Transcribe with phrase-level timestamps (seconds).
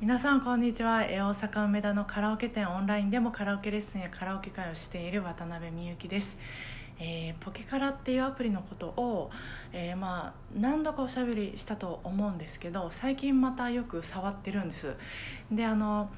[0.00, 1.00] 皆さんこんにちは。
[1.00, 6.38] 大阪梅田のカラオケ店オンラインでもカラオケレッスンやカラオケ会をしている渡辺美幸です、
[6.98, 9.30] えーポケカラっていうアプリのことを、
[9.74, 14.94] えーまあ何度かおしゃべりしたと思うんですけど最近またよく触ってるんです。
[15.52, 16.08] であの、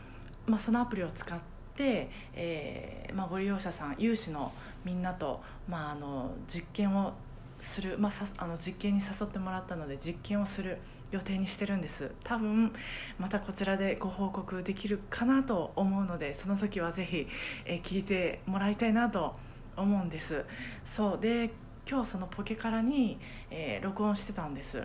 [0.47, 1.41] まあ、そのアプリを使っ
[1.75, 4.53] て、えーまあ、ご利用者さん有志の
[4.85, 7.15] みんなと、まあ、あの実験を
[7.63, 10.79] する、まあ、さあの実験に誘ってもらったので実験をする
[11.11, 12.11] 予定にしてるんです。
[12.25, 12.73] 多分
[13.19, 17.27] またこちらでご報告できるかなと思うのでその時はぜひ、
[17.65, 19.37] え聞いてもらいたいなと
[19.77, 20.45] 思うんです。
[20.87, 21.51] そうで
[21.89, 23.19] 今日そのポケカラに、
[23.51, 24.83] えー録音してたんです。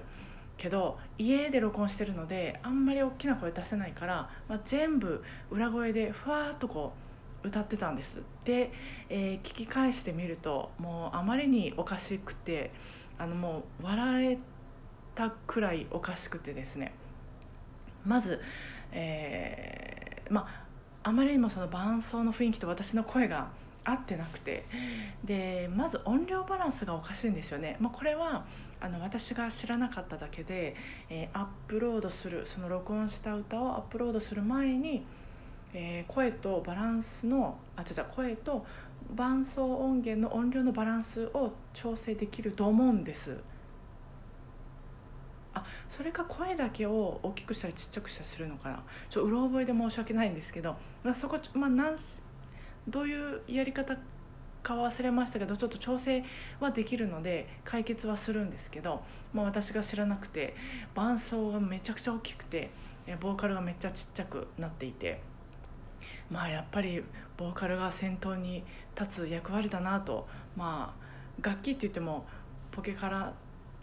[0.57, 7.06] けど家で録音してるのであんまり大きな声出せないから、まあ、全部裏声でふわっとこう
[7.43, 8.21] 歌ってたんです。
[8.43, 8.71] で、
[9.09, 12.71] えー聞き返してみるともうあまりにおかしくて
[13.17, 14.37] あのもう笑え
[15.15, 16.93] たくらいおかしくてですね。
[18.05, 18.39] まず、
[18.91, 20.67] えーまあ
[21.03, 23.49] あまりにもその伴奏の雰囲気と私の声が
[23.85, 24.65] 合ってなくて
[25.23, 28.45] でまず音量バランスがおかしいんですよね、まあ、これは
[28.81, 30.75] あの私が知らなかっただけで、
[31.09, 35.05] えーアップロードするその録音した歌をアップロードする前に、
[35.73, 38.65] えー声とバランスのあ違う声と
[39.15, 43.37] 伴奏音源の音量のバランスを調整できると思うんです。
[45.53, 48.83] あそれか声だけを大きくしたりちっちゃくしたりするのかな。
[49.09, 52.21] ちょうろ覚えで申し訳ないんですけど、まあ、そこ、まあ、なんし
[52.87, 53.97] どういうやり方
[54.63, 56.23] か忘れましたけどちょっと調整
[56.59, 59.01] はできるので解決はするんですけど、
[59.33, 60.55] まあ、私が知らなくて
[60.93, 62.69] 伴奏がめちゃくちゃ大きくて
[63.21, 65.21] ボーカルがめっちゃちっちゃくなっていて。
[66.31, 67.03] まあやっぱり
[67.37, 68.63] ボーカルが先頭に
[68.99, 70.27] 立つ役割だなと。
[70.55, 71.07] まあ
[71.41, 72.25] 楽器って言っても
[72.71, 73.31] ポケカラ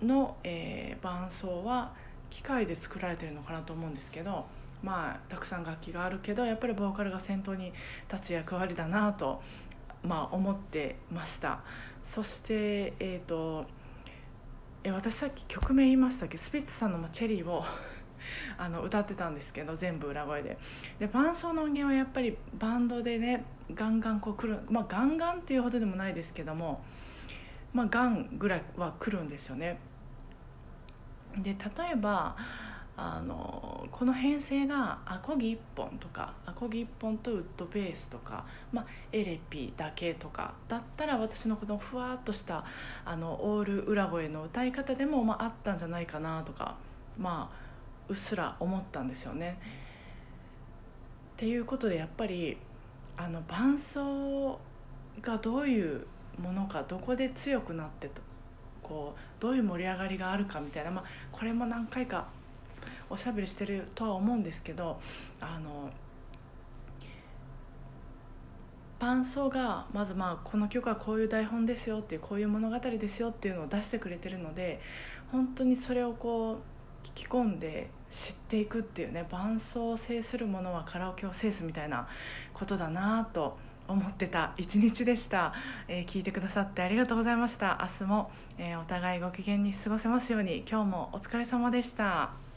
[0.02, 1.92] の、えー伴奏は
[2.30, 4.44] 機械で作られてるのかなと思うんですけど
[4.82, 7.72] まあたくさん楽器があるけどやっぱりボーカルが先頭に
[8.12, 9.40] 立つ役割だなと、
[10.02, 11.60] まあ、思ってました。
[12.04, 13.66] そしてえっ、と
[14.82, 16.36] え私さっき曲名言いましたっけ？
[16.36, 17.64] スピッツさんの「チェリー」を
[18.58, 20.58] あの歌ってたんですけど全部裏声で。
[20.98, 26.82] で伴奏の音源はやっぱりバンドでねガンガンこう来るまあガンガンっていうほどでもないですけども
[27.72, 29.78] まあガンぐらいは来るんですよね。
[31.38, 32.36] で例えば
[32.96, 42.64] あのこの編成がアコギ1本とかアコギ1本とウッドベースとか、まあ、エレピだけとかだったら私のこのふわっとした
[43.04, 46.76] あのオール裏声の歌い方でも、まあ、あったんじゃないかなとか
[47.18, 47.63] まあ
[48.08, 49.58] うっすら思ったんですよね。
[51.34, 52.56] っていうことでやっぱり
[53.16, 54.58] あの伴奏
[55.20, 56.06] がどういう
[56.38, 58.20] ものかどこで強くなってと
[58.82, 62.26] こうどういう盛り上がりがあるかみたいな、まあ、これも何回か
[63.08, 65.00] おしゃべりしてるとは思うんですけど
[65.40, 65.90] あの
[68.98, 74.80] 伴奏がまずまあこの曲はこういう台本ですよっていうこういう物語ですよっていうのを出してくれてるので
[75.30, 76.73] 本当にそれをこう
[77.04, 82.08] 聞き込んで知っていくっていうね伴奏を制するものはカラオケを制すみたいな
[82.52, 83.56] ことだなと
[83.86, 85.52] 思ってた一日でした、
[85.88, 87.78] えー聞いてくださってありがとうございました。
[87.82, 90.64] 明日も、えーお互いご機嫌に過ごせますように。
[90.68, 92.53] 今日もお疲れ様でした。